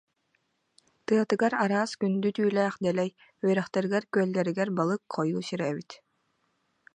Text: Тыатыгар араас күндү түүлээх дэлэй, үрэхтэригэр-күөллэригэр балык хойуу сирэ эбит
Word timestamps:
Тыатыгар 1.07 1.53
араас 1.63 1.91
күндү 2.01 2.29
түүлээх 2.37 2.75
дэлэй, 2.83 3.09
үрэхтэригэр-күөллэригэр 3.47 4.69
балык 4.77 5.01
хойуу 5.13 5.43
сирэ 5.47 5.65
эбит 5.71 5.91